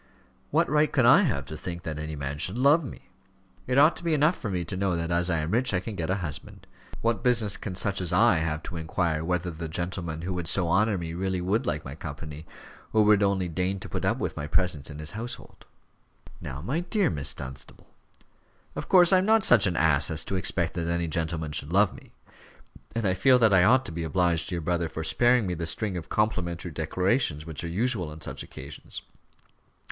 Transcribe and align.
What 0.49 0.67
right 0.67 0.91
can 0.91 1.05
I 1.05 1.21
have 1.21 1.45
to 1.45 1.55
think 1.55 1.83
that 1.83 1.99
any 1.99 2.15
man 2.15 2.39
should 2.39 2.57
love 2.57 2.83
me? 2.83 3.09
It 3.67 3.77
ought 3.77 3.95
to 3.97 4.03
be 4.03 4.15
enough 4.15 4.35
for 4.35 4.49
me 4.49 4.65
to 4.65 4.75
know 4.75 4.95
that 4.95 5.11
as 5.11 5.29
I 5.29 5.41
am 5.41 5.51
rich, 5.51 5.75
I 5.75 5.79
can 5.79 5.95
get 5.95 6.09
a 6.09 6.15
husband. 6.25 6.65
What 7.01 7.21
business 7.21 7.55
can 7.55 7.75
such 7.75 8.01
as 8.01 8.11
I 8.11 8.39
have 8.39 8.63
to 8.63 8.77
inquire 8.77 9.23
whether 9.23 9.51
the 9.51 9.67
gentleman 9.69 10.23
who 10.23 10.33
would 10.33 10.47
so 10.47 10.67
honour 10.69 10.97
me 10.97 11.13
really 11.13 11.39
would 11.39 11.67
like 11.67 11.85
my 11.85 11.93
company, 11.93 12.47
or 12.91 13.05
would 13.05 13.21
only 13.21 13.47
deign 13.47 13.79
to 13.81 13.89
put 13.89 14.03
up 14.03 14.17
with 14.17 14.35
my 14.35 14.47
presence 14.47 14.89
in 14.89 14.97
his 14.97 15.11
household?" 15.11 15.65
"Now, 16.41 16.63
my 16.63 16.79
dear 16.79 17.11
Miss 17.11 17.31
Dunstable" 17.35 17.93
"Of 18.75 18.89
course 18.89 19.13
I 19.13 19.19
am 19.19 19.25
not 19.27 19.43
such 19.45 19.67
an 19.67 19.75
ass 19.77 20.09
as 20.09 20.23
to 20.25 20.35
expect 20.35 20.73
that 20.73 20.87
any 20.87 21.07
gentleman 21.07 21.51
should 21.51 21.71
love 21.71 21.93
me; 21.93 22.11
and 22.95 23.05
I 23.05 23.13
feel 23.13 23.37
that 23.37 23.53
I 23.53 23.65
ought 23.65 23.85
to 23.85 23.91
be 23.91 24.01
obliged 24.03 24.49
to 24.49 24.55
your 24.55 24.63
brother 24.63 24.89
for 24.89 25.03
sparing 25.03 25.45
me 25.45 25.53
the 25.53 25.67
string 25.67 25.95
of 25.95 26.09
complimentary 26.09 26.71
declarations 26.71 27.45
which 27.45 27.63
are 27.63 27.67
usual 27.69 28.09
on 28.09 28.19
such 28.21 28.41
occasions. 28.41 29.03